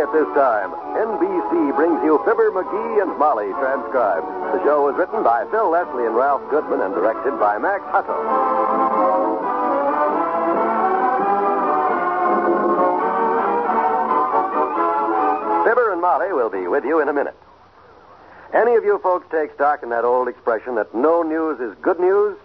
At 0.00 0.10
this 0.12 0.32
time, 0.34 0.70
NBC 0.96 1.76
brings 1.76 2.02
you 2.02 2.16
Fibber 2.24 2.50
McGee 2.50 3.02
and 3.02 3.18
Molly 3.18 3.52
transcribed. 3.60 4.26
The 4.56 4.64
show 4.64 4.82
was 4.82 4.96
written 4.96 5.22
by 5.22 5.44
Phil 5.50 5.68
Leslie 5.68 6.06
and 6.06 6.16
Ralph 6.16 6.40
Goodwin 6.48 6.80
and 6.80 6.94
directed 6.94 7.38
by 7.38 7.58
Max 7.58 7.84
Hutto. 7.92 8.16
Fibber 15.68 15.92
and 15.92 16.00
Molly 16.00 16.32
will 16.32 16.48
be 16.48 16.66
with 16.66 16.84
you 16.86 17.00
in 17.00 17.10
a 17.10 17.12
minute. 17.12 17.36
Any 18.54 18.76
of 18.76 18.84
you 18.84 18.98
folks 19.00 19.26
take 19.30 19.52
stock 19.52 19.82
in 19.82 19.90
that 19.90 20.06
old 20.06 20.28
expression 20.28 20.76
that 20.76 20.94
no 20.94 21.22
news 21.22 21.60
is 21.60 21.76
good 21.82 22.00
news? 22.00 22.38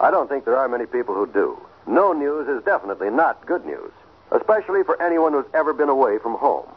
I 0.00 0.10
don't 0.10 0.28
think 0.28 0.44
there 0.44 0.56
are 0.56 0.68
many 0.68 0.86
people 0.86 1.14
who 1.14 1.28
do. 1.28 1.56
No 1.86 2.12
news 2.12 2.48
is 2.48 2.64
definitely 2.64 3.10
not 3.10 3.46
good 3.46 3.64
news, 3.64 3.92
especially 4.32 4.82
for 4.84 5.00
anyone 5.00 5.32
who's 5.32 5.52
ever 5.54 5.72
been 5.72 5.88
away 5.88 6.18
from 6.18 6.34
home. 6.34 6.68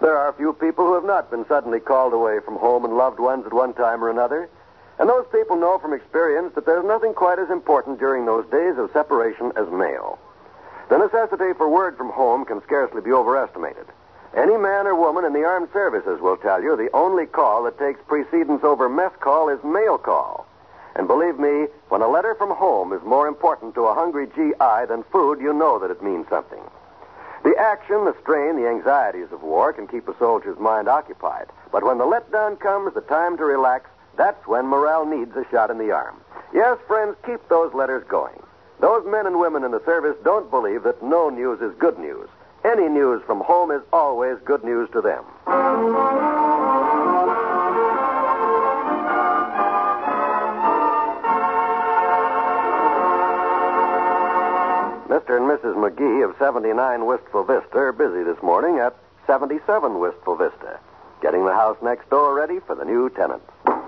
There 0.00 0.16
are 0.16 0.32
few 0.32 0.52
people 0.52 0.86
who 0.86 0.94
have 0.94 1.04
not 1.04 1.30
been 1.30 1.46
suddenly 1.46 1.80
called 1.80 2.12
away 2.12 2.40
from 2.44 2.56
home 2.56 2.84
and 2.84 2.96
loved 2.96 3.20
ones 3.20 3.46
at 3.46 3.52
one 3.52 3.74
time 3.74 4.02
or 4.02 4.10
another, 4.10 4.48
and 4.98 5.08
those 5.08 5.26
people 5.32 5.56
know 5.56 5.78
from 5.78 5.92
experience 5.92 6.54
that 6.54 6.66
there's 6.66 6.84
nothing 6.84 7.14
quite 7.14 7.38
as 7.38 7.50
important 7.50 7.98
during 7.98 8.26
those 8.26 8.46
days 8.50 8.76
of 8.76 8.90
separation 8.92 9.52
as 9.56 9.68
mail. 9.70 10.18
The 10.90 10.98
necessity 10.98 11.54
for 11.56 11.68
word 11.68 11.96
from 11.96 12.10
home 12.10 12.44
can 12.44 12.62
scarcely 12.62 13.00
be 13.00 13.12
overestimated. 13.12 13.86
Any 14.36 14.56
man 14.56 14.86
or 14.86 14.94
woman 14.94 15.24
in 15.24 15.32
the 15.32 15.44
armed 15.44 15.68
services 15.72 16.20
will 16.20 16.36
tell 16.36 16.62
you 16.62 16.76
the 16.76 16.90
only 16.92 17.26
call 17.26 17.62
that 17.64 17.78
takes 17.78 18.00
precedence 18.06 18.64
over 18.64 18.88
mess 18.88 19.12
call 19.20 19.48
is 19.48 19.62
mail 19.62 19.96
call. 19.96 20.43
And 20.96 21.08
believe 21.08 21.38
me, 21.38 21.66
when 21.88 22.02
a 22.02 22.08
letter 22.08 22.34
from 22.36 22.50
home 22.54 22.92
is 22.92 23.02
more 23.02 23.26
important 23.26 23.74
to 23.74 23.86
a 23.86 23.94
hungry 23.94 24.26
GI 24.26 24.86
than 24.88 25.04
food, 25.10 25.40
you 25.40 25.52
know 25.52 25.78
that 25.78 25.90
it 25.90 26.02
means 26.02 26.26
something. 26.28 26.62
The 27.44 27.56
action, 27.58 28.04
the 28.04 28.16
strain, 28.22 28.56
the 28.56 28.68
anxieties 28.68 29.32
of 29.32 29.42
war 29.42 29.72
can 29.72 29.86
keep 29.86 30.08
a 30.08 30.16
soldier's 30.18 30.58
mind 30.58 30.88
occupied. 30.88 31.48
But 31.70 31.84
when 31.84 31.98
the 31.98 32.04
letdown 32.04 32.58
comes, 32.58 32.94
the 32.94 33.02
time 33.02 33.36
to 33.36 33.44
relax, 33.44 33.90
that's 34.16 34.46
when 34.46 34.66
morale 34.66 35.04
needs 35.04 35.36
a 35.36 35.44
shot 35.50 35.70
in 35.70 35.78
the 35.78 35.90
arm. 35.90 36.16
Yes, 36.54 36.78
friends, 36.86 37.16
keep 37.26 37.46
those 37.48 37.74
letters 37.74 38.04
going. 38.08 38.40
Those 38.80 39.04
men 39.06 39.26
and 39.26 39.38
women 39.38 39.64
in 39.64 39.72
the 39.72 39.84
service 39.84 40.16
don't 40.24 40.50
believe 40.50 40.84
that 40.84 41.02
no 41.02 41.28
news 41.28 41.60
is 41.60 41.74
good 41.78 41.98
news. 41.98 42.28
Any 42.64 42.88
news 42.88 43.22
from 43.26 43.40
home 43.40 43.70
is 43.70 43.82
always 43.92 44.38
good 44.44 44.64
news 44.64 44.88
to 44.92 45.02
them. 45.02 46.33
Mr. 55.24 55.36
and 55.38 55.48
Mrs. 55.48 55.74
McGee 55.76 56.28
of 56.28 56.34
79 56.38 57.06
Wistful 57.06 57.44
Vista 57.44 57.78
are 57.78 57.92
busy 57.92 58.22
this 58.24 58.42
morning 58.42 58.78
at 58.78 58.94
77 59.26 59.98
Wistful 59.98 60.36
Vista, 60.36 60.78
getting 61.22 61.46
the 61.46 61.52
house 61.52 61.78
next 61.82 62.10
door 62.10 62.34
ready 62.34 62.58
for 62.66 62.74
the 62.74 62.84
new 62.84 63.08
tenants. 63.08 63.46
Yeah, 63.64 63.80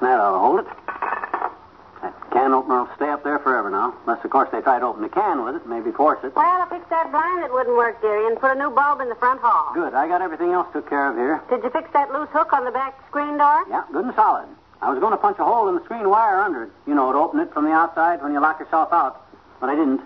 that 0.00 0.20
ought 0.20 0.32
to 0.32 0.38
hold 0.38 0.60
it. 0.60 0.66
That 2.00 2.14
can 2.32 2.54
opener 2.54 2.84
will 2.84 2.88
stay 2.96 3.10
up 3.10 3.24
there 3.24 3.38
forever 3.38 3.68
now. 3.68 3.92
Unless, 4.06 4.24
of 4.24 4.30
course, 4.30 4.48
they 4.52 4.62
try 4.62 4.78
to 4.78 4.86
open 4.86 5.02
the 5.02 5.10
can 5.10 5.44
with 5.44 5.56
it, 5.56 5.66
maybe 5.66 5.92
force 5.92 6.24
it. 6.24 6.34
Well, 6.34 6.46
I 6.46 6.66
fixed 6.70 6.88
that 6.88 7.10
blind 7.12 7.42
that 7.42 7.52
wouldn't 7.52 7.76
work, 7.76 8.00
dearie, 8.00 8.26
and 8.28 8.40
put 8.40 8.52
a 8.56 8.58
new 8.58 8.70
bulb 8.70 9.02
in 9.02 9.10
the 9.10 9.16
front 9.16 9.42
hall. 9.42 9.74
Good. 9.74 9.92
I 9.92 10.08
got 10.08 10.22
everything 10.22 10.52
else 10.52 10.68
took 10.72 10.88
care 10.88 11.10
of 11.10 11.16
here. 11.16 11.42
Did 11.50 11.62
you 11.62 11.68
fix 11.68 11.90
that 11.92 12.10
loose 12.10 12.30
hook 12.32 12.54
on 12.54 12.64
the 12.64 12.70
back 12.70 12.98
screen 13.08 13.36
door? 13.36 13.64
Yeah, 13.68 13.84
good 13.92 14.06
and 14.06 14.14
solid. 14.14 14.48
I 14.80 14.90
was 14.90 14.98
going 15.00 15.12
to 15.12 15.16
punch 15.16 15.38
a 15.38 15.44
hole 15.44 15.68
in 15.68 15.74
the 15.74 15.82
screen 15.84 16.08
wire 16.08 16.40
under 16.40 16.62
it, 16.64 16.70
you 16.86 16.94
know, 16.94 17.10
to 17.10 17.18
open 17.18 17.40
it 17.40 17.52
from 17.52 17.64
the 17.64 17.72
outside 17.72 18.22
when 18.22 18.32
you 18.32 18.40
lock 18.40 18.60
yourself 18.60 18.92
out. 18.92 19.25
But 19.60 19.70
I 19.70 19.74
didn't. 19.74 20.00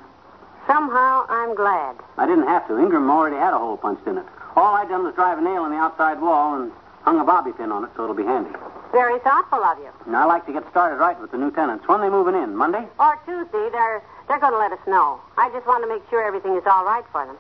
Somehow, 0.66 1.26
I'm 1.28 1.54
glad. 1.54 1.96
I 2.16 2.26
didn't 2.26 2.46
have 2.46 2.66
to. 2.68 2.78
Ingram 2.78 3.10
already 3.10 3.36
had 3.36 3.52
a 3.52 3.58
hole 3.58 3.76
punched 3.76 4.06
in 4.06 4.18
it. 4.18 4.26
All 4.56 4.74
I 4.74 4.84
done 4.86 5.04
was 5.04 5.14
drive 5.14 5.38
a 5.38 5.42
nail 5.42 5.64
in 5.64 5.72
the 5.72 5.78
outside 5.78 6.20
wall 6.20 6.60
and 6.60 6.72
hung 7.02 7.18
a 7.18 7.24
bobby 7.24 7.52
pin 7.52 7.72
on 7.72 7.84
it 7.84 7.90
so 7.96 8.04
it'll 8.04 8.14
be 8.14 8.24
handy. 8.24 8.50
Very 8.92 9.18
thoughtful 9.20 9.62
of 9.62 9.78
you. 9.78 9.90
And 10.06 10.16
I 10.16 10.24
like 10.24 10.46
to 10.46 10.52
get 10.52 10.68
started 10.70 10.96
right 10.96 11.18
with 11.20 11.30
the 11.30 11.38
new 11.38 11.50
tenants. 11.50 11.86
When 11.88 12.00
they 12.00 12.10
moving 12.10 12.34
in? 12.34 12.56
Monday? 12.56 12.86
Or 12.98 13.18
Tuesday, 13.24 13.68
they're 13.72 14.02
they're 14.28 14.38
going 14.38 14.52
to 14.52 14.58
let 14.58 14.70
us 14.70 14.78
know. 14.86 15.20
I 15.36 15.50
just 15.50 15.66
want 15.66 15.82
to 15.82 15.88
make 15.88 16.02
sure 16.08 16.22
everything 16.22 16.54
is 16.56 16.62
all 16.66 16.84
right 16.84 17.04
for 17.10 17.26
them. 17.26 17.36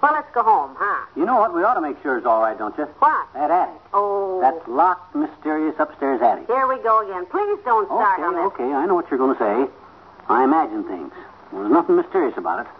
Well, 0.00 0.12
let's 0.12 0.32
go 0.34 0.42
home, 0.42 0.76
huh? 0.78 1.06
You 1.16 1.24
know 1.24 1.36
what? 1.36 1.54
We 1.54 1.62
ought 1.62 1.74
to 1.74 1.80
make 1.80 2.00
sure 2.02 2.16
it's 2.16 2.26
all 2.26 2.40
right, 2.40 2.56
don't 2.56 2.76
you? 2.76 2.84
What? 3.00 3.28
That 3.34 3.50
attic. 3.50 3.80
Oh. 3.92 4.40
That 4.40 4.68
locked, 4.68 5.14
mysterious 5.14 5.74
upstairs 5.78 6.20
attic. 6.20 6.46
Here 6.46 6.66
we 6.66 6.76
go 6.82 7.00
again. 7.04 7.24
Please 7.26 7.58
don't 7.64 7.86
start 7.88 8.20
okay, 8.20 8.22
on 8.22 8.34
this. 8.36 8.44
okay. 8.52 8.64
I 8.72 8.86
know 8.86 8.94
what 8.94 9.10
you're 9.10 9.18
going 9.18 9.36
to 9.36 9.40
say. 9.40 9.72
I 10.28 10.44
imagine 10.44 10.84
things. 10.84 11.12
There's 11.54 11.70
nothing 11.70 11.96
mysterious 11.96 12.36
about 12.36 12.66
it. 12.66 12.72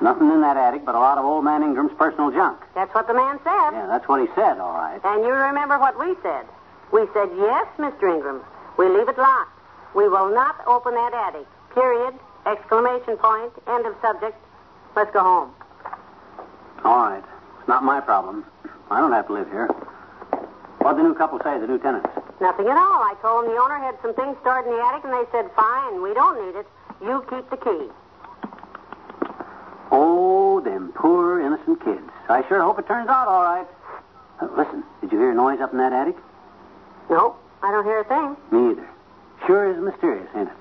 Nothing 0.00 0.30
in 0.30 0.40
that 0.42 0.56
attic 0.56 0.84
but 0.86 0.94
a 0.94 0.98
lot 0.98 1.18
of 1.18 1.24
old 1.24 1.44
man 1.44 1.62
Ingram's 1.62 1.92
personal 1.98 2.30
junk. 2.30 2.62
That's 2.74 2.94
what 2.94 3.08
the 3.08 3.14
man 3.14 3.38
said. 3.42 3.70
Yeah, 3.74 3.86
that's 3.88 4.06
what 4.06 4.20
he 4.20 4.28
said, 4.34 4.58
all 4.58 4.74
right. 4.74 5.00
And 5.02 5.24
you 5.24 5.32
remember 5.32 5.78
what 5.78 5.98
we 5.98 6.14
said. 6.22 6.46
We 6.92 7.06
said, 7.12 7.28
yes, 7.36 7.66
Mr. 7.76 8.14
Ingram. 8.14 8.40
We 8.78 8.88
leave 8.88 9.08
it 9.08 9.18
locked. 9.18 9.52
We 9.94 10.08
will 10.08 10.32
not 10.32 10.56
open 10.66 10.94
that 10.94 11.12
attic. 11.12 11.46
Period. 11.74 12.14
Exclamation 12.46 13.16
point. 13.18 13.52
End 13.66 13.86
of 13.86 13.94
subject. 14.00 14.38
Let's 14.94 15.10
go 15.12 15.20
home. 15.20 15.50
All 16.84 17.10
right. 17.10 17.24
It's 17.58 17.68
not 17.68 17.82
my 17.82 18.00
problem. 18.00 18.44
I 18.90 19.00
don't 19.00 19.12
have 19.12 19.26
to 19.26 19.32
live 19.32 19.50
here. 19.50 19.66
What'd 20.78 20.98
the 20.98 21.02
new 21.02 21.14
couple 21.14 21.40
say, 21.42 21.58
the 21.58 21.66
new 21.66 21.78
tenants? 21.78 22.08
Nothing 22.40 22.68
at 22.68 22.78
all. 22.78 23.02
I 23.02 23.14
told 23.20 23.44
them 23.44 23.52
the 23.52 23.60
owner 23.60 23.76
had 23.76 23.96
some 24.00 24.14
things 24.14 24.36
stored 24.40 24.64
in 24.64 24.72
the 24.72 24.80
attic, 24.80 25.04
and 25.04 25.12
they 25.12 25.26
said, 25.32 25.50
fine, 25.56 26.00
we 26.00 26.14
don't 26.14 26.38
need 26.38 26.58
it. 26.58 26.66
You 27.00 27.24
keep 27.30 27.48
the 27.50 27.56
key. 27.56 27.88
Oh, 29.90 30.60
them 30.64 30.92
poor 30.94 31.40
innocent 31.40 31.82
kids. 31.84 32.10
I 32.28 32.46
sure 32.48 32.60
hope 32.62 32.78
it 32.78 32.86
turns 32.86 33.08
out 33.08 33.28
all 33.28 33.42
right. 33.42 33.66
Uh, 34.40 34.48
listen, 34.56 34.82
did 35.00 35.12
you 35.12 35.18
hear 35.18 35.30
a 35.30 35.34
noise 35.34 35.60
up 35.60 35.72
in 35.72 35.78
that 35.78 35.92
attic? 35.92 36.16
No, 37.08 37.36
I 37.62 37.70
don't 37.70 37.84
hear 37.84 38.00
a 38.00 38.04
thing. 38.04 38.36
Me 38.50 38.72
either. 38.72 38.88
Sure 39.46 39.70
is 39.70 39.80
mysterious, 39.82 40.28
ain't 40.34 40.48
it? 40.48 40.54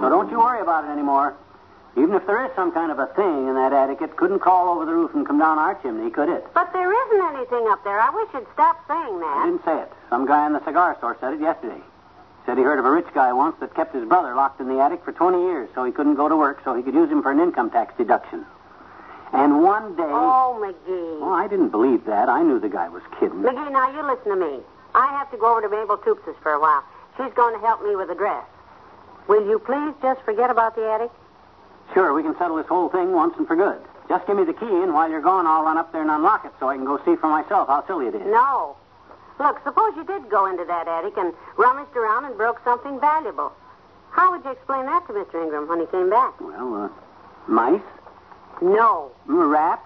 So 0.00 0.10
don't 0.10 0.30
you 0.30 0.38
worry 0.38 0.60
about 0.60 0.84
it 0.84 0.88
anymore. 0.90 1.34
Even 1.96 2.14
if 2.14 2.26
there 2.26 2.44
is 2.44 2.50
some 2.56 2.72
kind 2.72 2.90
of 2.90 2.98
a 2.98 3.06
thing 3.14 3.46
in 3.46 3.54
that 3.54 3.72
attic, 3.72 4.02
it 4.02 4.16
couldn't 4.16 4.40
crawl 4.40 4.74
over 4.74 4.84
the 4.84 4.92
roof 4.92 5.14
and 5.14 5.26
come 5.26 5.38
down 5.38 5.58
our 5.58 5.76
chimney, 5.80 6.10
could 6.10 6.28
it? 6.28 6.44
But 6.52 6.72
there 6.72 6.90
isn't 6.90 7.36
anything 7.36 7.68
up 7.70 7.84
there. 7.84 8.00
I 8.00 8.10
wish 8.10 8.28
you'd 8.34 8.46
stop 8.52 8.82
saying 8.88 9.20
that. 9.20 9.36
I 9.38 9.46
didn't 9.46 9.64
say 9.64 9.78
it. 9.80 9.92
Some 10.10 10.26
guy 10.26 10.46
in 10.46 10.52
the 10.52 10.64
cigar 10.64 10.96
store 10.98 11.16
said 11.20 11.34
it 11.34 11.40
yesterday. 11.40 11.80
Said 12.46 12.58
he 12.58 12.64
heard 12.64 12.80
of 12.80 12.84
a 12.84 12.90
rich 12.90 13.06
guy 13.14 13.32
once 13.32 13.56
that 13.60 13.74
kept 13.74 13.94
his 13.94 14.04
brother 14.08 14.34
locked 14.34 14.60
in 14.60 14.68
the 14.68 14.80
attic 14.80 15.04
for 15.04 15.12
20 15.12 15.38
years 15.38 15.70
so 15.74 15.84
he 15.84 15.92
couldn't 15.92 16.16
go 16.16 16.28
to 16.28 16.36
work 16.36 16.60
so 16.64 16.74
he 16.74 16.82
could 16.82 16.94
use 16.94 17.08
him 17.08 17.22
for 17.22 17.30
an 17.30 17.38
income 17.38 17.70
tax 17.70 17.94
deduction. 17.96 18.44
And 19.32 19.62
one 19.62 19.96
day. 19.96 20.02
Oh, 20.02 20.58
McGee. 20.60 21.22
Oh, 21.22 21.32
I 21.32 21.48
didn't 21.48 21.70
believe 21.70 22.04
that. 22.06 22.28
I 22.28 22.42
knew 22.42 22.58
the 22.58 22.68
guy 22.68 22.88
was 22.88 23.02
kidding. 23.18 23.38
McGee, 23.38 23.72
now 23.72 23.90
you 23.94 24.02
listen 24.06 24.30
to 24.30 24.36
me. 24.36 24.60
I 24.94 25.06
have 25.08 25.30
to 25.30 25.36
go 25.36 25.50
over 25.50 25.62
to 25.62 25.68
Mabel 25.68 25.96
Toops's 25.98 26.36
for 26.42 26.52
a 26.52 26.60
while. 26.60 26.84
She's 27.16 27.32
going 27.34 27.54
to 27.54 27.64
help 27.64 27.82
me 27.82 27.96
with 27.96 28.08
the 28.08 28.14
dress. 28.14 28.44
Will 29.26 29.48
you 29.48 29.58
please 29.58 29.94
just 30.02 30.20
forget 30.22 30.50
about 30.50 30.76
the 30.76 30.86
attic? 30.90 31.10
Sure, 31.92 32.12
we 32.14 32.22
can 32.22 32.36
settle 32.38 32.56
this 32.56 32.66
whole 32.66 32.88
thing 32.88 33.12
once 33.12 33.34
and 33.36 33.46
for 33.46 33.56
good. 33.56 33.78
Just 34.08 34.26
give 34.26 34.36
me 34.36 34.44
the 34.44 34.52
key, 34.52 34.66
and 34.66 34.92
while 34.94 35.08
you're 35.08 35.20
gone, 35.22 35.46
I'll 35.46 35.62
run 35.64 35.78
up 35.78 35.92
there 35.92 36.02
and 36.02 36.10
unlock 36.10 36.44
it 36.44 36.52
so 36.60 36.68
I 36.68 36.76
can 36.76 36.84
go 36.84 36.98
see 37.04 37.16
for 37.16 37.28
myself 37.28 37.68
how 37.68 37.86
silly 37.86 38.06
it 38.06 38.14
is. 38.14 38.22
No. 38.26 38.76
Look, 39.38 39.58
suppose 39.64 39.92
you 39.96 40.04
did 40.04 40.28
go 40.30 40.46
into 40.46 40.64
that 40.64 40.86
attic 40.86 41.16
and 41.16 41.32
rummaged 41.56 41.96
around 41.96 42.24
and 42.24 42.36
broke 42.36 42.60
something 42.64 43.00
valuable. 43.00 43.52
How 44.10 44.30
would 44.30 44.44
you 44.44 44.50
explain 44.52 44.86
that 44.86 45.06
to 45.08 45.12
Mr. 45.12 45.42
Ingram 45.42 45.66
when 45.68 45.80
he 45.80 45.86
came 45.86 46.08
back? 46.10 46.40
Well, 46.40 46.84
uh, 46.84 46.88
mice, 47.50 47.80
No. 48.60 49.10
rats, 49.26 49.82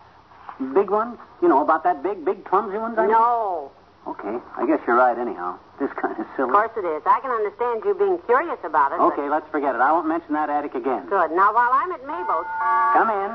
big 0.75 0.91
ones. 0.91 1.19
You 1.41 1.49
know, 1.49 1.63
about 1.63 1.85
that 1.85 2.03
big, 2.03 2.25
big 2.25 2.45
clumsy 2.45 2.77
ones. 2.79 2.99
I 2.99 3.03
mean? 3.03 3.13
No. 3.13 3.71
Okay, 4.07 4.39
I 4.57 4.67
guess 4.67 4.81
you're 4.87 4.97
right. 4.97 5.17
Anyhow, 5.17 5.57
this 5.79 5.91
kind 5.95 6.19
of 6.19 6.27
silly. 6.37 6.49
Of 6.51 6.55
course 6.55 6.71
it 6.77 6.85
is. 6.87 7.03
I 7.07 7.21
can 7.21 7.31
understand 7.31 7.83
you 7.85 7.95
being 7.95 8.19
curious 8.27 8.59
about 8.65 8.93
it. 8.93 8.99
but- 8.99 9.13
Okay, 9.15 9.29
let's 9.29 9.49
forget 9.51 9.75
it. 9.75 9.81
I 9.81 9.93
won't 9.93 10.07
mention 10.07 10.35
that 10.35 10.51
attic 10.51 10.75
again. 10.75 11.07
Good. 11.09 11.31
Now, 11.33 11.55
while 11.55 11.71
I'm 11.73 11.93
at 11.93 12.05
Mabel's, 12.07 12.47
Come 12.95 13.11
in. 13.11 13.31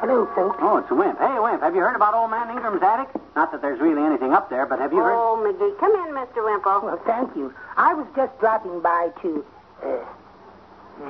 Hello, 0.00 0.26
folks. 0.34 0.58
Oh, 0.60 0.76
it's 0.78 0.90
a 0.90 0.94
wimp. 0.94 1.18
Hey, 1.18 1.38
wimp, 1.38 1.62
have 1.62 1.74
you 1.74 1.80
heard 1.80 1.96
about 1.96 2.12
old 2.14 2.30
man 2.30 2.50
Ingram's 2.50 2.82
attic? 2.82 3.08
Not 3.36 3.52
that 3.52 3.62
there's 3.62 3.80
really 3.80 4.02
anything 4.02 4.32
up 4.34 4.50
there, 4.50 4.66
but 4.66 4.78
have 4.78 4.92
you 4.92 4.98
heard? 4.98 5.14
oh, 5.14 5.36
McGee, 5.40 5.78
come 5.80 5.92
in, 5.92 6.12
Mr. 6.14 6.44
Wimple. 6.44 6.80
Well, 6.82 7.00
thank 7.06 7.34
you. 7.36 7.54
I 7.76 7.94
was 7.94 8.06
just 8.14 8.38
dropping 8.40 8.80
by 8.80 9.10
to, 9.22 9.44
uh, 9.82 9.88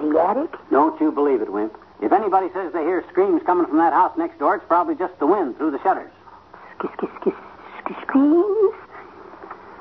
the 0.00 0.20
attic. 0.20 0.50
Don't 0.70 1.00
you 1.00 1.10
believe 1.10 1.40
it, 1.42 1.50
wimp. 1.52 1.76
If 2.00 2.12
anybody 2.12 2.50
says 2.52 2.72
they 2.72 2.82
hear 2.84 3.04
screams 3.10 3.42
coming 3.44 3.66
from 3.66 3.78
that 3.78 3.92
house 3.92 4.16
next 4.16 4.38
door, 4.38 4.54
it's 4.56 4.64
probably 4.68 4.94
just 4.94 5.18
the 5.18 5.26
wind 5.26 5.56
through 5.58 5.70
the 5.72 5.80
shutters. 5.82 6.10
Screams? 8.02 8.74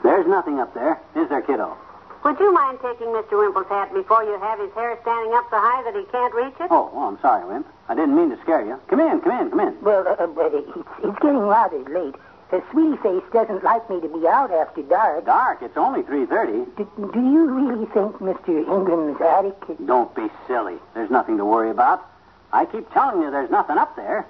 There's 0.03 0.27
nothing 0.27 0.59
up 0.59 0.73
there, 0.73 0.99
is 1.15 1.29
there, 1.29 1.41
kiddo? 1.41 1.77
Would 2.23 2.39
you 2.39 2.53
mind 2.53 2.79
taking 2.81 3.07
Mr. 3.07 3.31
Wimple's 3.39 3.67
hat 3.67 3.93
before 3.93 4.23
you 4.23 4.39
have 4.39 4.59
his 4.59 4.71
hair 4.73 4.97
standing 5.01 5.33
up 5.33 5.45
so 5.49 5.57
high 5.59 5.83
that 5.83 5.95
he 5.95 6.05
can't 6.11 6.33
reach 6.33 6.55
it? 6.59 6.67
Oh, 6.71 6.89
oh, 6.93 7.07
I'm 7.07 7.19
sorry, 7.19 7.45
wimp. 7.45 7.67
I 7.89 7.95
didn't 7.95 8.15
mean 8.15 8.29
to 8.29 8.39
scare 8.41 8.65
you. 8.65 8.79
Come 8.87 9.01
in, 9.01 9.19
come 9.19 9.31
in, 9.41 9.49
come 9.49 9.59
in. 9.59 9.81
Well, 9.81 10.07
uh, 10.07 10.27
but 10.27 10.53
it's, 10.53 10.69
it's 11.03 11.19
getting 11.19 11.39
rather 11.39 11.79
late. 11.83 12.15
Uh, 12.51 12.61
Sweetie 12.71 12.97
Face 12.97 13.23
doesn't 13.33 13.63
like 13.63 13.89
me 13.89 13.99
to 13.99 14.07
be 14.07 14.27
out 14.27 14.51
after 14.51 14.83
dark. 14.83 15.25
Dark. 15.25 15.61
It's 15.61 15.75
only 15.75 16.03
3.30. 16.03 16.77
Do, 16.77 17.11
do 17.13 17.19
you 17.19 17.45
really 17.45 17.85
think 17.87 18.15
Mr. 18.19 18.63
Ingram's 18.71 19.19
attic 19.19 19.57
is... 19.67 19.85
Don't 19.85 20.13
be 20.15 20.29
silly. 20.47 20.77
There's 20.93 21.09
nothing 21.09 21.37
to 21.37 21.45
worry 21.45 21.71
about. 21.71 22.07
I 22.53 22.65
keep 22.65 22.89
telling 22.93 23.21
you 23.21 23.31
there's 23.31 23.51
nothing 23.51 23.77
up 23.77 23.95
there. 23.95 24.25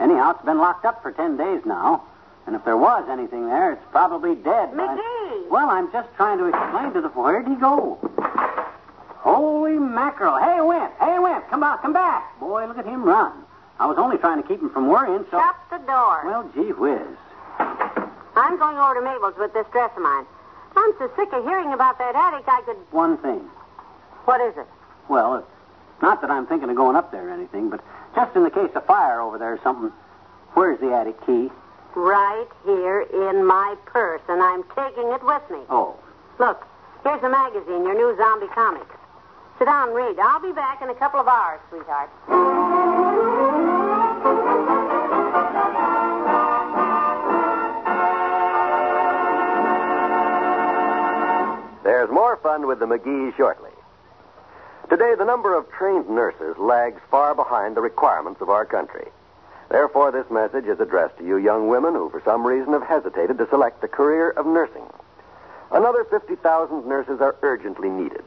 Anyhow, 0.00 0.32
it's 0.32 0.44
been 0.44 0.58
locked 0.58 0.84
up 0.84 1.00
for 1.02 1.12
10 1.12 1.36
days 1.36 1.62
now. 1.64 2.02
And 2.46 2.56
if 2.56 2.64
there 2.64 2.76
was 2.76 3.08
anything 3.08 3.46
there, 3.46 3.72
it's 3.72 3.84
probably 3.90 4.34
dead. 4.34 4.72
McGee! 4.72 5.48
Well, 5.48 5.70
I'm 5.70 5.90
just 5.92 6.08
trying 6.16 6.38
to 6.38 6.46
explain 6.46 6.92
to 6.92 7.00
the... 7.00 7.08
Where'd 7.08 7.46
he 7.46 7.54
go? 7.54 7.98
Holy 9.22 9.78
mackerel. 9.78 10.38
Hey, 10.38 10.60
Wimp. 10.60 10.92
Hey, 10.98 11.18
Wimp. 11.18 11.48
Come 11.48 11.60
back. 11.60 11.82
Come 11.82 11.92
back. 11.92 12.40
Boy, 12.40 12.66
look 12.66 12.78
at 12.78 12.84
him 12.84 13.04
run. 13.04 13.32
I 13.78 13.86
was 13.86 13.96
only 13.98 14.18
trying 14.18 14.42
to 14.42 14.48
keep 14.48 14.60
him 14.60 14.70
from 14.70 14.88
worrying, 14.88 15.24
so... 15.30 15.38
Shut 15.38 15.56
the 15.70 15.78
door. 15.86 16.22
Well, 16.24 16.50
gee 16.54 16.72
whiz. 16.72 17.00
I'm 18.34 18.58
going 18.58 18.76
over 18.76 18.94
to 18.94 19.02
Mabel's 19.02 19.34
with 19.38 19.52
this 19.52 19.66
dress 19.72 19.90
of 19.96 20.02
mine. 20.02 20.26
I'm 20.76 20.92
so 20.98 21.10
sick 21.16 21.32
of 21.32 21.44
hearing 21.44 21.72
about 21.72 21.98
that 21.98 22.14
attic, 22.16 22.48
I 22.48 22.62
could. 22.62 22.76
One 22.90 23.18
thing. 23.18 23.40
What 24.24 24.40
is 24.40 24.56
it? 24.56 24.66
Well, 25.08 25.36
it's 25.36 25.46
not 26.02 26.20
that 26.22 26.30
I'm 26.30 26.46
thinking 26.46 26.70
of 26.70 26.76
going 26.76 26.96
up 26.96 27.12
there 27.12 27.28
or 27.28 27.30
anything, 27.30 27.70
but 27.70 27.80
just 28.14 28.34
in 28.34 28.42
the 28.42 28.50
case 28.50 28.70
of 28.74 28.86
fire 28.86 29.20
over 29.20 29.38
there 29.38 29.54
or 29.54 29.60
something, 29.62 29.92
where's 30.54 30.80
the 30.80 30.92
attic 30.94 31.24
key? 31.26 31.50
Right 31.94 32.46
here 32.64 33.02
in 33.02 33.44
my 33.44 33.76
purse, 33.86 34.22
and 34.28 34.42
I'm 34.42 34.62
taking 34.74 35.10
it 35.12 35.22
with 35.22 35.42
me. 35.50 35.58
Oh, 35.68 35.96
Look, 36.38 36.66
here's 37.04 37.22
a 37.22 37.28
magazine, 37.28 37.84
your 37.84 37.94
new 37.94 38.16
zombie 38.16 38.48
comics. 38.54 38.96
Sit 39.58 39.66
down 39.66 39.88
and 39.88 39.96
read. 39.96 40.18
I'll 40.18 40.40
be 40.40 40.52
back 40.52 40.82
in 40.82 40.88
a 40.90 40.94
couple 40.94 41.20
of 41.20 41.28
hours, 41.28 41.60
sweetheart. 41.70 42.10
There's 51.84 52.08
more 52.10 52.36
fun 52.42 52.66
with 52.66 52.78
the 52.78 52.86
McGees 52.86 53.36
shortly. 53.36 53.70
Today, 54.88 55.14
the 55.18 55.24
number 55.24 55.54
of 55.56 55.70
trained 55.70 56.08
nurses 56.08 56.56
lags 56.58 57.00
far 57.10 57.34
behind 57.34 57.76
the 57.76 57.80
requirements 57.80 58.40
of 58.40 58.48
our 58.48 58.64
country. 58.64 59.08
Therefore, 59.72 60.12
this 60.12 60.30
message 60.30 60.66
is 60.66 60.80
addressed 60.80 61.16
to 61.16 61.24
you 61.24 61.38
young 61.38 61.66
women 61.66 61.94
who, 61.94 62.10
for 62.10 62.20
some 62.26 62.46
reason, 62.46 62.74
have 62.74 62.82
hesitated 62.82 63.38
to 63.38 63.48
select 63.48 63.80
the 63.80 63.88
career 63.88 64.28
of 64.28 64.44
nursing. 64.44 64.84
Another 65.70 66.04
50,000 66.04 66.84
nurses 66.86 67.22
are 67.22 67.36
urgently 67.40 67.88
needed. 67.88 68.22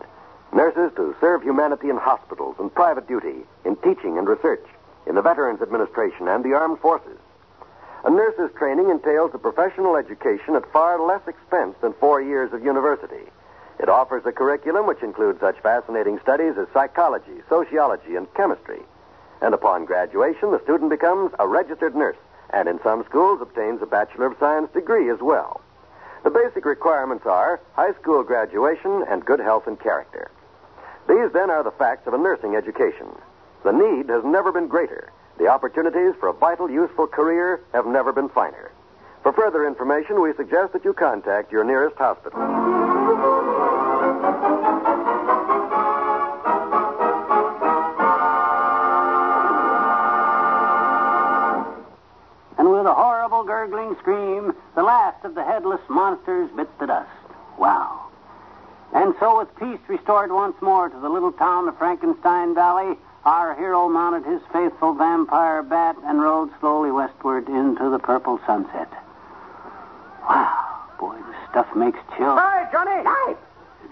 Nurses 0.52 0.92
to 0.96 1.16
serve 1.22 1.44
humanity 1.44 1.92
in 1.92 1.98
hospitals 1.98 2.56
and 2.58 2.74
private 2.74 3.08
duty, 3.08 3.46
in 3.64 3.76
teaching 3.76 4.18
and 4.18 4.28
research, 4.28 4.66
in 5.06 5.14
the 5.14 5.22
Veterans 5.22 5.62
Administration 5.62 6.28
and 6.28 6.44
the 6.44 6.56
Armed 6.56 6.80
Forces. 6.80 7.20
A 8.06 8.10
nurse's 8.10 8.50
training 8.58 8.90
entails 8.90 9.30
a 9.36 9.38
professional 9.38 9.98
education 9.98 10.56
at 10.56 10.72
far 10.72 11.00
less 11.00 11.28
expense 11.28 11.76
than 11.80 11.94
four 11.94 12.24
years 12.24 12.54
of 12.54 12.64
university. 12.64 13.30
It 13.80 13.88
offers 13.88 14.26
a 14.26 14.32
curriculum 14.32 14.88
which 14.88 15.04
includes 15.04 15.42
such 15.42 15.60
fascinating 15.60 16.18
studies 16.24 16.58
as 16.58 16.66
psychology, 16.74 17.44
sociology, 17.48 18.16
and 18.16 18.34
chemistry. 18.34 18.82
And 19.46 19.54
upon 19.54 19.86
graduation, 19.86 20.50
the 20.50 20.64
student 20.64 20.90
becomes 20.90 21.32
a 21.38 21.48
registered 21.48 21.96
nurse, 21.96 22.18
and 22.50 22.68
in 22.68 22.80
some 22.82 23.06
schools 23.06 23.40
obtains 23.42 23.80
a 23.80 23.86
Bachelor 23.86 24.26
of 24.26 24.38
Science 24.40 24.72
degree 24.74 25.08
as 25.12 25.20
well. 25.22 25.62
The 26.24 26.32
basic 26.32 26.66
requirements 26.66 27.28
are 27.28 27.62
high 27.74 27.94
school 27.94 28.24
graduation 28.24 29.06
and 29.08 29.24
good 29.24 29.40
health 29.40 29.68
and 29.68 29.80
character. 29.80 30.32
These 31.08 31.32
then 31.32 31.52
are 31.52 31.64
the 31.64 31.70
facts 31.70 32.08
of 32.08 32.16
a 32.16 32.18
nursing 32.18 32.56
education. 32.56 33.06
The 33.64 33.72
need 33.72 34.10
has 34.10 34.24
never 34.26 34.52
been 34.52 34.68
greater. 34.68 35.12
The 35.38 35.48
opportunities 35.48 36.16
for 36.20 36.30
a 36.30 36.34
vital, 36.34 36.68
useful 36.68 37.06
career 37.06 37.62
have 37.72 37.86
never 37.86 38.12
been 38.12 38.30
finer. 38.30 38.72
For 39.22 39.32
further 39.32 39.68
information, 39.68 40.24
we 40.24 40.34
suggest 40.34 40.74
that 40.74 40.84
you 40.84 40.94
contact 40.94 41.52
your 41.52 41.64
nearest 41.64 41.98
hospital. 41.98 42.85
Of 55.26 55.36
the 55.36 55.44
headless 55.44 55.82
monsters 55.90 56.50
bit 56.56 56.70
the 56.80 56.86
dust. 56.88 57.10
Wow. 57.58 58.08
And 58.94 59.14
so, 59.20 59.40
with 59.40 59.54
peace 59.58 59.80
restored 59.88 60.32
once 60.32 60.56
more 60.62 60.88
to 60.88 61.00
the 61.00 61.10
little 61.10 61.32
town 61.34 61.68
of 61.68 61.78
Frankenstein 61.78 62.54
Valley, 62.56 62.96
our 63.26 63.56
hero 63.56 63.90
mounted 63.90 64.24
his 64.30 64.40
faithful 64.54 64.94
vampire 64.94 65.64
bat 65.64 65.96
and 66.06 66.22
rode 66.22 66.50
slowly 66.60 66.92
westward 66.92 67.50
into 67.50 67.90
the 67.90 67.98
purple 68.00 68.40
sunset. 68.46 68.88
Wow. 70.30 70.54
Boy, 71.00 71.16
this 71.18 71.36
stuff 71.50 71.68
makes 71.76 72.00
chills. 72.16 72.38
Hi, 72.40 72.70
Johnny. 72.72 73.04
Hi. 73.04 73.36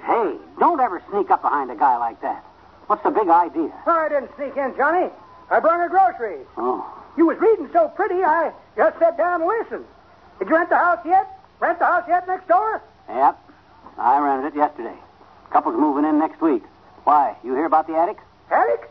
Hey, 0.05 0.37
don't 0.59 0.79
ever 0.79 1.01
sneak 1.09 1.31
up 1.31 1.41
behind 1.41 1.71
a 1.71 1.75
guy 1.75 1.97
like 1.97 2.21
that. 2.21 2.45
What's 2.87 3.03
the 3.03 3.11
big 3.11 3.27
idea? 3.29 3.71
Oh, 3.87 3.91
I 3.91 4.09
didn't 4.09 4.31
sneak 4.35 4.55
in, 4.55 4.73
Johnny. 4.77 5.09
I 5.49 5.59
brought 5.59 5.79
her 5.79 5.89
groceries. 5.89 6.45
Oh, 6.57 6.85
You 7.17 7.25
was 7.27 7.37
reading 7.39 7.69
so 7.73 7.87
pretty, 7.89 8.23
I 8.23 8.51
just 8.77 8.99
sat 8.99 9.17
down 9.17 9.41
and 9.41 9.49
listened. 9.49 9.85
Did 10.39 10.49
you 10.49 10.55
rent 10.55 10.69
the 10.69 10.77
house 10.77 10.99
yet? 11.05 11.27
Rent 11.59 11.79
the 11.79 11.85
house 11.85 12.03
yet 12.07 12.27
next 12.27 12.47
door? 12.47 12.81
yep. 13.09 13.37
I 13.97 14.19
rented 14.19 14.53
it 14.53 14.57
yesterday. 14.57 14.95
Couple's 15.51 15.75
moving 15.79 16.03
in 16.05 16.17
next 16.17 16.41
week. 16.41 16.63
Why? 17.03 17.35
You 17.43 17.53
hear 17.53 17.65
about 17.65 17.87
the 17.87 17.95
attic? 17.95 18.17
Attic? 18.49 18.89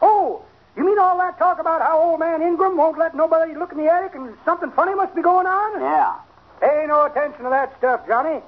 Oh, 0.00 0.42
you 0.76 0.84
mean 0.84 0.98
all 0.98 1.18
that 1.18 1.38
talk 1.38 1.58
about 1.58 1.82
how 1.82 1.98
old 2.00 2.20
man 2.20 2.40
Ingram 2.42 2.76
won't 2.76 2.98
let 2.98 3.14
nobody 3.14 3.54
look 3.54 3.72
in 3.72 3.78
the 3.78 3.90
attic 3.92 4.14
and 4.14 4.34
something 4.44 4.70
funny 4.70 4.94
must 4.94 5.14
be 5.14 5.20
going 5.22 5.46
on? 5.46 5.80
Yeah. 5.80 6.14
Pay 6.60 6.86
no 6.88 7.04
attention 7.04 7.44
to 7.44 7.50
that 7.50 7.76
stuff, 7.78 8.06
Johnny. 8.06 8.40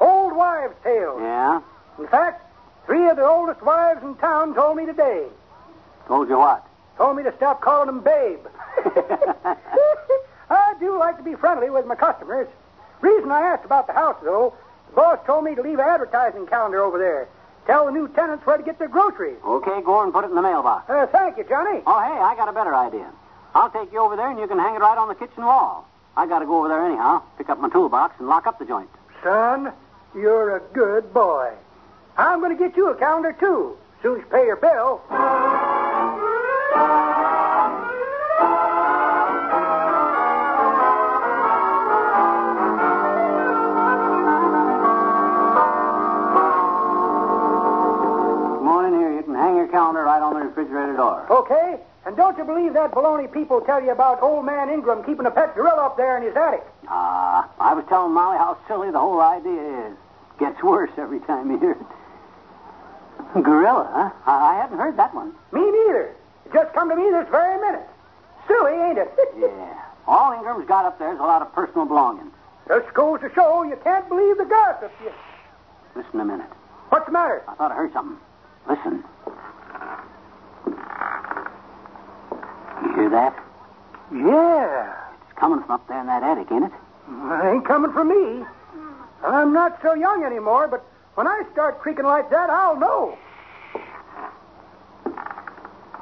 Old 0.00 0.34
wives' 0.34 0.74
tales. 0.82 1.20
Yeah? 1.20 1.60
In 1.98 2.08
fact, 2.08 2.42
three 2.86 3.08
of 3.08 3.16
the 3.16 3.24
oldest 3.24 3.62
wives 3.62 4.02
in 4.02 4.14
town 4.16 4.54
told 4.54 4.76
me 4.76 4.86
today. 4.86 5.26
Told 6.08 6.28
you 6.28 6.38
what? 6.38 6.66
Told 6.96 7.16
me 7.16 7.22
to 7.22 7.34
stop 7.36 7.60
calling 7.60 7.86
them 7.86 8.00
babe. 8.00 8.40
I 10.76 10.78
do 10.78 10.98
like 10.98 11.16
to 11.16 11.22
be 11.22 11.34
friendly 11.34 11.70
with 11.70 11.86
my 11.86 11.94
customers. 11.94 12.48
Reason 13.00 13.30
I 13.30 13.40
asked 13.40 13.64
about 13.64 13.86
the 13.86 13.94
house, 13.94 14.16
though, 14.22 14.52
the 14.90 14.96
boss 14.96 15.18
told 15.24 15.44
me 15.44 15.54
to 15.54 15.62
leave 15.62 15.78
an 15.78 15.86
advertising 15.88 16.46
calendar 16.46 16.82
over 16.82 16.98
there. 16.98 17.28
Tell 17.66 17.86
the 17.86 17.92
new 17.92 18.08
tenants 18.08 18.44
where 18.44 18.58
to 18.58 18.62
get 18.62 18.78
their 18.78 18.88
groceries. 18.88 19.38
Okay, 19.42 19.80
go 19.80 20.02
and 20.02 20.12
put 20.12 20.24
it 20.24 20.28
in 20.28 20.36
the 20.36 20.42
mailbox. 20.42 20.90
Uh, 20.90 21.06
thank 21.06 21.38
you, 21.38 21.44
Johnny. 21.44 21.80
Oh, 21.86 22.00
hey, 22.00 22.20
I 22.20 22.34
got 22.36 22.48
a 22.48 22.52
better 22.52 22.74
idea. 22.74 23.10
I'll 23.54 23.70
take 23.70 23.90
you 23.90 24.00
over 24.00 24.16
there 24.16 24.28
and 24.28 24.38
you 24.38 24.46
can 24.46 24.58
hang 24.58 24.74
it 24.74 24.80
right 24.80 24.98
on 24.98 25.08
the 25.08 25.14
kitchen 25.14 25.46
wall. 25.46 25.88
I 26.14 26.26
gotta 26.26 26.44
go 26.44 26.58
over 26.58 26.68
there 26.68 26.84
anyhow, 26.84 27.22
pick 27.38 27.48
up 27.48 27.58
my 27.58 27.70
toolbox 27.70 28.16
and 28.18 28.28
lock 28.28 28.46
up 28.46 28.58
the 28.58 28.66
joint. 28.66 28.90
Son, 29.22 29.72
you're 30.14 30.56
a 30.56 30.60
good 30.74 31.12
boy. 31.14 31.52
I'm 32.18 32.40
going 32.40 32.56
to 32.56 32.62
get 32.62 32.76
you 32.76 32.90
a 32.90 32.94
calendar, 32.94 33.34
too. 33.38 33.76
Soon 34.02 34.16
as 34.16 34.24
you 34.24 34.30
pay 34.30 34.46
your 34.46 34.56
bill. 34.56 35.00
Don't 52.16 52.36
you 52.38 52.44
believe 52.44 52.72
that 52.74 52.92
baloney 52.92 53.32
people 53.32 53.60
tell 53.60 53.82
you 53.82 53.90
about 53.90 54.22
old 54.22 54.44
man 54.44 54.70
Ingram 54.70 55.04
keeping 55.04 55.26
a 55.26 55.30
pet 55.30 55.54
gorilla 55.54 55.86
up 55.86 55.96
there 55.96 56.16
in 56.16 56.22
his 56.22 56.36
attic? 56.36 56.64
Ah, 56.88 57.48
I 57.60 57.74
was 57.74 57.84
telling 57.88 58.12
Molly 58.12 58.38
how 58.38 58.58
silly 58.66 58.90
the 58.90 58.98
whole 58.98 59.20
idea 59.20 59.88
is. 59.88 59.96
Gets 60.38 60.62
worse 60.62 60.90
every 60.98 61.20
time 61.20 61.50
you 61.50 61.58
hear 61.58 61.72
it. 61.72 63.42
Gorilla, 63.42 63.88
huh? 63.92 64.30
I, 64.30 64.52
I 64.52 64.54
hadn't 64.60 64.78
heard 64.78 64.96
that 64.96 65.14
one. 65.14 65.32
Me 65.52 65.60
neither. 65.60 66.14
It 66.46 66.52
just 66.52 66.72
come 66.74 66.88
to 66.88 66.96
me 66.96 67.10
this 67.10 67.28
very 67.30 67.60
minute. 67.60 67.86
Silly, 68.46 68.72
ain't 68.72 68.98
it? 68.98 69.10
Yeah. 69.38 69.82
All 70.06 70.32
Ingram's 70.32 70.66
got 70.66 70.86
up 70.86 70.98
there 70.98 71.12
is 71.12 71.18
a 71.18 71.22
lot 71.22 71.42
of 71.42 71.52
personal 71.52 71.84
belongings. 71.84 72.32
Just 72.68 72.94
goes 72.94 73.20
to 73.20 73.30
show 73.34 73.64
you 73.64 73.76
can't 73.82 74.08
believe 74.08 74.38
the 74.38 74.44
gossip. 74.44 74.92
You... 75.02 75.10
Listen 75.94 76.20
a 76.20 76.24
minute. 76.24 76.48
What's 76.88 77.06
the 77.06 77.12
matter? 77.12 77.42
I 77.48 77.54
thought 77.54 77.72
I 77.72 77.74
heard 77.74 77.92
something. 77.92 78.18
Listen. 78.68 79.04
You 82.82 82.94
hear 82.94 83.10
that? 83.10 83.34
Yeah. 84.12 84.94
It's 85.22 85.38
coming 85.38 85.60
from 85.60 85.70
up 85.70 85.88
there 85.88 86.00
in 86.00 86.06
that 86.06 86.22
attic, 86.22 86.50
ain't 86.50 86.64
it? 86.64 86.72
It 87.08 87.44
ain't 87.44 87.64
coming 87.64 87.92
from 87.92 88.08
me. 88.08 88.44
I'm 89.24 89.52
not 89.52 89.80
so 89.82 89.94
young 89.94 90.24
anymore, 90.24 90.68
but 90.68 90.84
when 91.14 91.26
I 91.26 91.42
start 91.52 91.80
creaking 91.80 92.04
like 92.04 92.30
that, 92.30 92.50
I'll 92.50 92.78
know. 92.78 93.16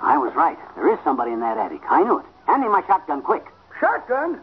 I 0.02 0.18
was 0.18 0.34
right. 0.34 0.58
There 0.76 0.92
is 0.92 0.98
somebody 1.04 1.32
in 1.32 1.40
that 1.40 1.56
attic. 1.56 1.80
I 1.88 2.02
knew 2.02 2.18
it. 2.18 2.26
Hand 2.46 2.62
me 2.62 2.68
my 2.68 2.82
shotgun, 2.86 3.22
quick. 3.22 3.46
Shotgun? 3.80 4.40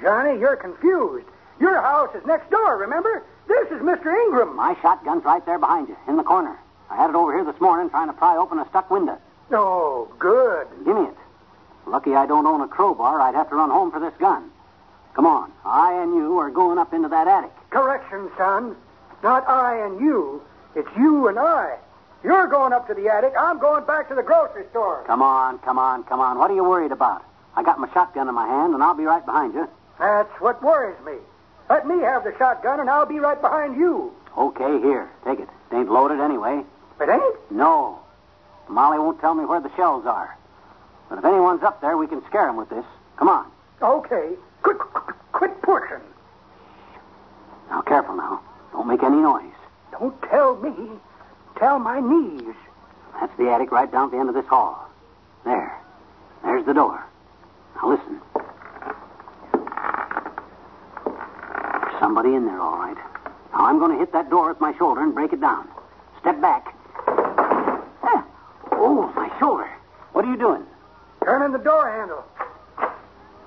Johnny, 0.00 0.38
you're 0.38 0.56
confused. 0.56 1.26
Your 1.60 1.80
house 1.80 2.14
is 2.14 2.24
next 2.26 2.50
door, 2.50 2.76
remember? 2.76 3.24
This 3.48 3.66
is 3.68 3.82
Mr. 3.82 4.14
Ingram. 4.26 4.54
My 4.56 4.76
shotgun's 4.80 5.24
right 5.24 5.44
there 5.44 5.58
behind 5.58 5.88
you, 5.88 5.96
in 6.06 6.16
the 6.16 6.22
corner. 6.22 6.58
I 6.90 6.96
had 6.96 7.10
it 7.10 7.16
over 7.16 7.34
here 7.34 7.44
this 7.44 7.60
morning 7.60 7.90
trying 7.90 8.08
to 8.08 8.12
pry 8.12 8.36
open 8.36 8.58
a 8.58 8.68
stuck 8.68 8.90
window. 8.90 9.18
Oh, 9.50 10.08
good. 10.18 10.66
Give 10.84 10.94
me 10.94 11.02
it. 11.02 11.16
Lucky 11.86 12.14
I 12.14 12.26
don't 12.26 12.46
own 12.46 12.60
a 12.60 12.68
crowbar. 12.68 13.20
I'd 13.20 13.34
have 13.34 13.50
to 13.50 13.56
run 13.56 13.70
home 13.70 13.90
for 13.90 14.00
this 14.00 14.14
gun. 14.18 14.50
Come 15.14 15.26
on. 15.26 15.52
I 15.64 15.92
and 16.02 16.14
you 16.14 16.38
are 16.38 16.50
going 16.50 16.78
up 16.78 16.94
into 16.94 17.08
that 17.08 17.28
attic. 17.28 17.52
Correction, 17.70 18.30
son. 18.36 18.76
Not 19.22 19.48
I 19.48 19.84
and 19.86 20.00
you. 20.00 20.42
It's 20.74 20.88
you 20.96 21.28
and 21.28 21.38
I. 21.38 21.76
You're 22.24 22.46
going 22.46 22.72
up 22.72 22.86
to 22.88 22.94
the 22.94 23.08
attic. 23.08 23.34
I'm 23.38 23.58
going 23.58 23.84
back 23.84 24.08
to 24.08 24.14
the 24.14 24.22
grocery 24.22 24.64
store. 24.70 25.04
Come 25.06 25.22
on, 25.22 25.58
come 25.58 25.78
on, 25.78 26.04
come 26.04 26.20
on. 26.20 26.38
What 26.38 26.50
are 26.50 26.54
you 26.54 26.64
worried 26.64 26.92
about? 26.92 27.24
I 27.56 27.62
got 27.62 27.78
my 27.78 27.92
shotgun 27.92 28.28
in 28.28 28.34
my 28.34 28.46
hand, 28.46 28.74
and 28.74 28.82
I'll 28.82 28.94
be 28.94 29.04
right 29.04 29.24
behind 29.24 29.54
you. 29.54 29.68
That's 29.98 30.30
what 30.40 30.62
worries 30.62 30.96
me. 31.04 31.14
Let 31.68 31.86
me 31.86 32.00
have 32.00 32.24
the 32.24 32.34
shotgun, 32.38 32.80
and 32.80 32.88
I'll 32.88 33.06
be 33.06 33.18
right 33.18 33.40
behind 33.40 33.76
you. 33.76 34.12
Okay, 34.38 34.80
here. 34.80 35.10
Take 35.24 35.40
it. 35.40 35.48
It 35.70 35.74
ain't 35.74 35.90
loaded 35.90 36.20
anyway. 36.20 36.62
It 37.00 37.08
ain't? 37.08 37.50
No. 37.50 37.98
Molly 38.68 38.98
won't 38.98 39.20
tell 39.20 39.34
me 39.34 39.44
where 39.44 39.60
the 39.60 39.70
shells 39.76 40.06
are. 40.06 40.36
But 41.12 41.18
if 41.18 41.24
anyone's 41.26 41.62
up 41.62 41.82
there, 41.82 41.98
we 41.98 42.06
can 42.06 42.24
scare 42.24 42.48
'em 42.48 42.56
with 42.56 42.70
this. 42.70 42.86
Come 43.16 43.28
on. 43.28 43.44
Okay. 43.82 44.34
Quick, 44.62 44.78
quick, 44.78 45.14
quick 45.32 45.60
pushing. 45.60 46.00
Now, 47.68 47.82
careful 47.82 48.14
now. 48.14 48.40
Don't 48.72 48.86
make 48.86 49.02
any 49.02 49.18
noise. 49.18 49.52
Don't 49.90 50.18
tell 50.22 50.56
me. 50.56 50.98
Tell 51.56 51.78
my 51.78 52.00
knees. 52.00 52.54
That's 53.20 53.36
the 53.36 53.50
attic 53.50 53.70
right 53.70 53.92
down 53.92 54.06
at 54.06 54.12
the 54.12 54.16
end 54.16 54.30
of 54.30 54.34
this 54.34 54.46
hall. 54.46 54.88
There. 55.44 55.78
There's 56.44 56.64
the 56.64 56.72
door. 56.72 57.04
Now, 57.76 57.88
listen. 57.90 58.18
There's 61.04 62.00
somebody 62.00 62.34
in 62.34 62.46
there, 62.46 62.58
all 62.58 62.78
right. 62.78 62.96
Now, 63.52 63.66
I'm 63.66 63.78
going 63.78 63.92
to 63.92 63.98
hit 63.98 64.12
that 64.12 64.30
door 64.30 64.48
with 64.48 64.62
my 64.62 64.72
shoulder 64.78 65.02
and 65.02 65.14
break 65.14 65.34
it 65.34 65.42
down. 65.42 65.68
Step 66.20 66.40
back. 66.40 66.74
Ah. 67.06 68.24
Oh, 68.70 69.12
my 69.14 69.30
shoulder. 69.38 69.68
What 70.14 70.24
are 70.24 70.30
you 70.30 70.38
doing? 70.38 70.64
Turning 71.24 71.52
the 71.52 71.58
door 71.58 71.90
handle. 71.90 72.24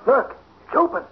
Look, 0.06 0.36
it's 0.66 0.76
open. 0.76 1.02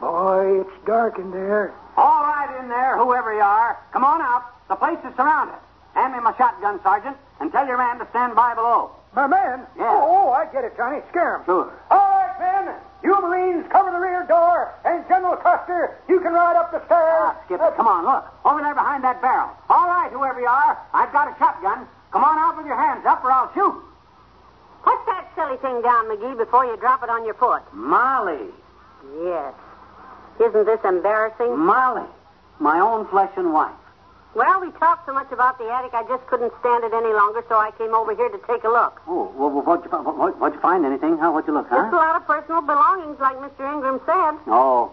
Boy, 0.00 0.60
it's 0.60 0.86
dark 0.86 1.18
in 1.18 1.30
there. 1.30 1.74
All 1.96 2.22
right 2.22 2.60
in 2.60 2.68
there, 2.68 2.96
whoever 2.96 3.34
you 3.34 3.40
are. 3.40 3.78
Come 3.92 4.04
on 4.04 4.22
out. 4.22 4.44
The 4.68 4.76
place 4.76 4.98
is 5.04 5.14
surrounded. 5.16 5.56
Hand 5.94 6.12
me 6.14 6.20
my 6.20 6.36
shotgun, 6.36 6.80
Sergeant, 6.82 7.16
and 7.40 7.50
tell 7.50 7.66
your 7.66 7.78
man 7.78 7.98
to 7.98 8.06
stand 8.10 8.36
by 8.36 8.54
below. 8.54 8.92
My 9.14 9.26
man? 9.26 9.66
Yeah. 9.76 9.90
Oh, 9.90 10.28
oh, 10.28 10.30
I 10.30 10.46
get 10.52 10.62
it, 10.64 10.76
Johnny. 10.76 11.00
Scare 11.10 11.36
him. 11.36 11.42
Sure. 11.46 11.72
All 11.90 11.98
right, 11.98 12.36
men. 12.38 12.74
You 13.02 13.18
Marines, 13.20 13.66
cover 13.70 13.90
the 13.90 13.98
rear 13.98 14.24
door. 14.28 14.74
And 14.84 15.06
General 15.08 15.36
Custer, 15.36 15.96
you 16.08 16.20
can 16.20 16.32
ride 16.32 16.56
up 16.56 16.70
the 16.70 16.84
stairs. 16.86 17.18
Ah, 17.18 17.36
Skip, 17.46 17.58
come 17.76 17.88
on, 17.88 18.04
look. 18.04 18.26
Over 18.44 18.60
there 18.60 18.74
behind 18.74 19.02
that 19.04 19.22
barrel. 19.22 19.50
All 19.70 19.88
right, 19.88 20.10
whoever 20.12 20.38
you 20.40 20.46
are. 20.46 20.78
I've 20.92 21.12
got 21.12 21.26
a 21.26 21.34
shotgun. 21.38 21.88
Come 22.12 22.22
on 22.22 22.38
out 22.38 22.56
with 22.56 22.66
your 22.66 22.76
hands 22.76 23.06
up 23.06 23.24
or 23.24 23.32
I'll 23.32 23.50
shoot. 23.54 23.74
Put 24.82 24.98
that 25.06 25.17
silly 25.38 25.56
thing 25.58 25.80
down, 25.82 26.06
McGee, 26.10 26.36
before 26.36 26.66
you 26.66 26.76
drop 26.78 27.02
it 27.04 27.10
on 27.10 27.24
your 27.24 27.34
foot. 27.34 27.62
Molly. 27.72 28.50
Yes. 29.22 29.54
Isn't 30.40 30.66
this 30.66 30.80
embarrassing? 30.84 31.56
Molly. 31.56 32.06
My 32.58 32.80
own 32.80 33.06
flesh 33.06 33.30
and 33.36 33.52
wife. 33.52 33.74
Well, 34.34 34.60
we 34.60 34.70
talked 34.72 35.06
so 35.06 35.14
much 35.14 35.30
about 35.32 35.58
the 35.58 35.70
attic, 35.70 35.94
I 35.94 36.02
just 36.06 36.26
couldn't 36.26 36.52
stand 36.60 36.84
it 36.84 36.92
any 36.92 37.12
longer, 37.14 37.42
so 37.48 37.56
I 37.56 37.70
came 37.78 37.94
over 37.94 38.14
here 38.14 38.28
to 38.28 38.38
take 38.46 38.62
a 38.64 38.68
look. 38.68 39.00
Oh, 39.06 39.32
well, 39.34 39.50
well, 39.50 39.62
what'd, 39.62 39.84
you, 39.86 39.90
what, 39.90 40.38
what'd 40.38 40.54
you 40.54 40.60
find? 40.60 40.84
Anything? 40.84 41.18
How, 41.18 41.32
what'd 41.32 41.48
you 41.48 41.54
look, 41.54 41.70
Just 41.70 41.92
a 41.92 41.96
lot 41.96 42.16
of 42.16 42.26
personal 42.26 42.60
belongings, 42.60 43.18
like 43.20 43.36
Mr. 43.38 43.72
Ingram 43.72 44.00
said. 44.06 44.38
Oh. 44.46 44.92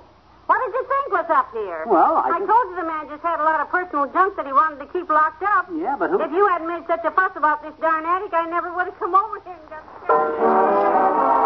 What 0.75 0.83
did 0.83 0.91
you 0.91 0.95
think 1.07 1.13
was 1.13 1.29
up 1.29 1.51
here? 1.53 1.83
Well, 1.87 2.17
I 2.17 2.31
I 2.35 2.39
just- 2.39 2.51
told 2.51 2.69
you 2.69 2.75
the 2.75 2.83
man 2.83 3.07
just 3.07 3.23
had 3.23 3.39
a 3.39 3.43
lot 3.43 3.61
of 3.61 3.69
personal 3.71 4.07
junk 4.07 4.35
that 4.35 4.45
he 4.45 4.51
wanted 4.51 4.79
to 4.79 4.87
keep 4.87 5.09
locked 5.09 5.41
up. 5.43 5.67
Yeah, 5.73 5.95
but 5.97 6.09
who... 6.09 6.19
If 6.21 6.31
you 6.31 6.45
hadn't 6.47 6.67
made 6.67 6.85
such 6.85 7.05
a 7.05 7.11
fuss 7.11 7.31
about 7.35 7.63
this 7.63 7.73
darn 7.79 8.05
attic, 8.05 8.33
I 8.33 8.45
never 8.47 8.73
would 8.73 8.85
have 8.87 8.99
come 8.99 9.15
over 9.15 9.39
here 9.45 9.55
and 9.55 9.69
got 9.69 9.83
scared. 10.03 11.45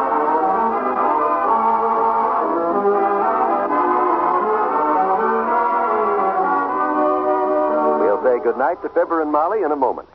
We'll 8.00 8.22
say 8.24 8.40
goodnight 8.44 8.82
to 8.84 8.90
Fibber 8.90 9.22
and 9.22 9.32
Molly 9.32 9.64
in 9.64 9.72
a 9.72 9.76
moment. 9.76 10.08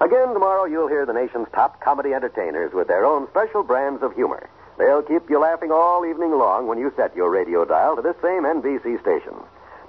Again, 0.00 0.32
tomorrow 0.32 0.64
you'll 0.64 0.88
hear 0.88 1.06
the 1.06 1.12
nation's 1.12 1.46
top 1.54 1.80
comedy 1.80 2.12
entertainers 2.12 2.72
with 2.72 2.88
their 2.88 3.04
own 3.04 3.28
special 3.30 3.62
brands 3.62 4.02
of 4.02 4.14
humor. 4.14 4.48
They'll 4.78 5.02
keep 5.02 5.28
you 5.28 5.38
laughing 5.38 5.70
all 5.70 6.04
evening 6.06 6.32
long 6.32 6.66
when 6.66 6.78
you 6.78 6.92
set 6.96 7.14
your 7.14 7.30
radio 7.30 7.64
dial 7.64 7.96
to 7.96 8.02
this 8.02 8.16
same 8.22 8.44
NBC 8.44 9.00
station. 9.00 9.34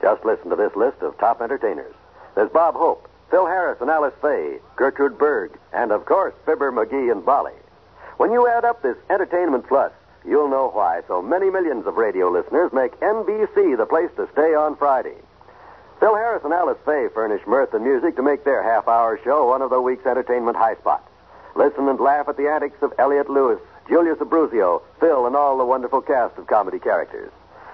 Just 0.01 0.25
listen 0.25 0.49
to 0.49 0.55
this 0.55 0.75
list 0.75 1.01
of 1.01 1.17
top 1.17 1.41
entertainers. 1.41 1.93
There's 2.35 2.51
Bob 2.51 2.75
Hope, 2.75 3.09
Phil 3.31 3.45
Harris 3.45 3.79
and 3.81 3.89
Alice 3.89 4.13
Faye, 4.21 4.59
Gertrude 4.75 5.17
Berg, 5.17 5.57
and 5.71 5.91
of 5.91 6.05
course, 6.05 6.33
Fibber, 6.45 6.71
McGee, 6.71 7.11
and 7.11 7.25
Molly. 7.25 7.53
When 8.17 8.31
you 8.31 8.47
add 8.47 8.65
up 8.65 8.81
this 8.81 8.97
entertainment 9.09 9.67
plus, 9.67 9.91
you'll 10.25 10.49
know 10.49 10.69
why 10.69 11.01
so 11.07 11.21
many 11.21 11.49
millions 11.49 11.87
of 11.87 11.95
radio 11.95 12.29
listeners 12.29 12.71
make 12.73 12.99
NBC 12.99 13.77
the 13.77 13.85
place 13.85 14.11
to 14.17 14.29
stay 14.33 14.53
on 14.53 14.75
Friday. 14.75 15.15
Phil 15.99 16.15
Harris 16.15 16.43
and 16.43 16.53
Alice 16.53 16.77
Faye 16.85 17.07
furnish 17.13 17.41
mirth 17.47 17.73
and 17.73 17.83
music 17.83 18.15
to 18.17 18.21
make 18.21 18.43
their 18.43 18.61
half 18.61 18.87
hour 18.87 19.19
show 19.23 19.47
one 19.47 19.61
of 19.61 19.69
the 19.69 19.81
week's 19.81 20.05
entertainment 20.05 20.57
high 20.57 20.75
spots. 20.75 21.07
Listen 21.55 21.87
and 21.87 21.99
laugh 21.99 22.27
at 22.27 22.35
the 22.35 22.49
antics 22.49 22.81
of 22.81 22.93
Elliot 22.99 23.29
Lewis, 23.29 23.59
Julius 23.87 24.17
Abbruzzio, 24.19 24.81
Phil, 24.99 25.27
and 25.27 25.35
all 25.35 25.57
the 25.57 25.65
wonderful 25.65 26.01
cast 26.01 26.37
of 26.37 26.47
comedy 26.47 26.79
characters. 26.79 27.31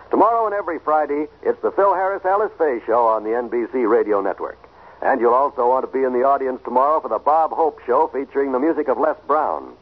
Tomorrow 0.09 0.47
and 0.47 0.55
every 0.55 0.79
Friday, 0.79 1.27
it's 1.43 1.61
the 1.61 1.71
Phil 1.71 1.93
Harris 1.93 2.25
Alice 2.25 2.51
Faye 2.57 2.81
Show 2.85 3.07
on 3.07 3.23
the 3.23 3.29
NBC 3.29 3.87
Radio 3.87 4.21
Network. 4.21 4.57
And 5.01 5.21
you'll 5.21 5.33
also 5.33 5.67
want 5.69 5.85
to 5.85 5.91
be 5.91 6.03
in 6.03 6.13
the 6.13 6.23
audience 6.23 6.61
tomorrow 6.63 6.99
for 6.99 7.09
the 7.09 7.19
Bob 7.19 7.51
Hope 7.51 7.79
Show 7.85 8.09
featuring 8.11 8.51
the 8.51 8.59
music 8.59 8.87
of 8.87 8.97
Les 8.97 9.15
Brown. 9.27 9.73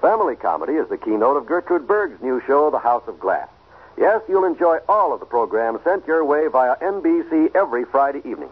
Family 0.00 0.36
comedy 0.36 0.74
is 0.74 0.88
the 0.88 0.98
keynote 0.98 1.36
of 1.36 1.46
Gertrude 1.46 1.86
Berg's 1.86 2.20
new 2.20 2.42
show, 2.46 2.70
The 2.70 2.78
House 2.78 3.04
of 3.06 3.18
Glass. 3.18 3.48
Yes, 3.96 4.20
you'll 4.28 4.44
enjoy 4.44 4.78
all 4.88 5.14
of 5.14 5.20
the 5.20 5.26
programs 5.26 5.80
sent 5.84 6.06
your 6.06 6.24
way 6.24 6.48
via 6.48 6.76
NBC 6.76 7.54
every 7.54 7.84
Friday 7.86 8.18
evening. 8.28 8.50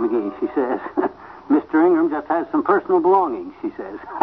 McGee, 0.00 0.32
she 0.40 0.46
says. 0.54 0.80
Mr. 1.50 1.84
Ingram 1.86 2.10
just 2.10 2.26
has 2.28 2.46
some 2.50 2.62
personal 2.62 3.00
belongings, 3.00 3.52
she 3.60 3.70
says. 3.76 3.98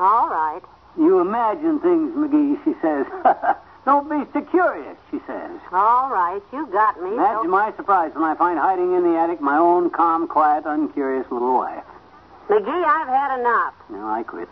All 0.00 0.28
right. 0.28 0.60
you 0.96 1.18
imagine 1.20 1.78
things, 1.80 2.14
McGee, 2.16 2.62
she 2.64 2.74
says. 2.80 3.06
Don't 3.84 4.08
be 4.08 4.24
so 4.32 4.40
curious, 4.42 4.96
she 5.10 5.18
says. 5.26 5.50
All 5.72 6.10
right. 6.10 6.40
You 6.52 6.66
got 6.66 7.02
me. 7.02 7.12
Imagine 7.14 7.42
So- 7.44 7.48
my 7.48 7.72
surprise 7.76 8.12
when 8.14 8.24
I 8.24 8.34
find 8.36 8.58
hiding 8.58 8.94
in 8.94 9.02
the 9.04 9.18
attic 9.18 9.40
my 9.40 9.56
own 9.58 9.90
calm, 9.90 10.28
quiet, 10.28 10.64
uncurious 10.66 11.26
little 11.30 11.54
wife. 11.58 11.84
McGee, 12.48 12.84
I've 12.84 13.08
had 13.08 13.38
enough. 13.40 13.74
Now 13.90 14.08
I 14.08 14.22
quit. 14.22 14.48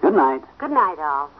Good 0.00 0.14
night. 0.14 0.42
Good 0.58 0.70
night, 0.72 0.96
all. 0.98 1.30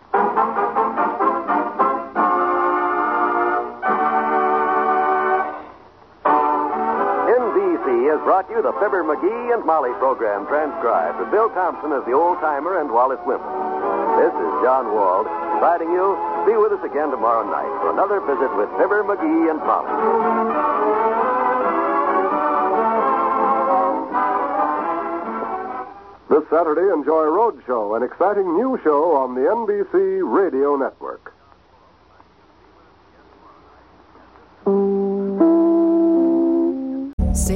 Has 8.13 8.21
brought 8.29 8.45
you 8.53 8.61
the 8.61 8.77
Fibber 8.77 9.01
McGee 9.01 9.57
and 9.57 9.65
Molly 9.65 9.89
program 9.97 10.45
transcribed 10.45 11.19
with 11.19 11.31
Bill 11.33 11.49
Thompson 11.57 11.97
as 11.97 12.05
the 12.05 12.13
old 12.13 12.37
timer 12.45 12.77
and 12.77 12.93
Wallace 12.93 13.25
Wimple. 13.25 13.49
This 14.21 14.29
is 14.37 14.53
John 14.61 14.93
Wald 14.93 15.25
inviting 15.57 15.89
you 15.89 16.13
Be 16.45 16.53
with 16.61 16.77
us 16.77 16.85
again 16.85 17.09
tomorrow 17.09 17.41
night 17.49 17.73
for 17.81 17.89
another 17.89 18.21
visit 18.21 18.53
with 18.53 18.69
Fibber, 18.77 19.01
McGee, 19.09 19.49
and 19.49 19.61
Molly. 19.65 19.89
This 26.29 26.45
Saturday, 26.53 26.93
enjoy 26.93 27.33
Roadshow, 27.33 27.97
an 27.97 28.03
exciting 28.03 28.45
new 28.45 28.79
show 28.85 29.17
on 29.17 29.35
the 29.35 29.49
NBC 29.49 30.21
Radio 30.21 30.77
Network. 30.77 31.32